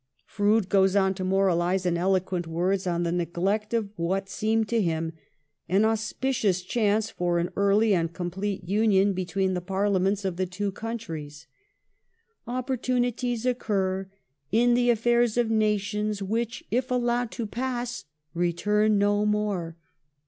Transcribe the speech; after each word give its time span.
Froude 0.25 0.67
goes 0.67 0.95
on 0.95 1.13
to 1.13 1.23
moralise 1.23 1.85
in 1.85 1.95
eloquent 1.95 2.47
words 2.47 2.87
on 2.87 3.03
the 3.03 3.11
neglect 3.11 3.71
of 3.71 3.91
what 3.97 4.27
seemed 4.29 4.67
to 4.67 4.81
him 4.81 5.13
an 5.69 5.85
auspicious 5.85 6.63
chance 6.63 7.11
for 7.11 7.37
an 7.37 7.51
early 7.55 7.93
and 7.93 8.11
complete 8.11 8.65
tinion 8.65 9.13
between 9.13 9.53
the 9.53 9.61
Parliaments 9.61 10.25
of 10.25 10.37
the 10.37 10.47
two 10.47 10.71
countries.' 10.71 11.45
Opportunities 12.57 13.45
occur 13.45 14.09
in 14.51 14.73
the 14.73 14.89
affairs 14.89 15.37
of 15.37 15.51
nations 15.51 16.19
which, 16.23 16.63
if 16.71 16.89
allowed 16.89 17.29
to 17.33 17.45
pass, 17.45 18.05
return 18.33 18.97
no 18.97 19.23
more. 19.23 19.77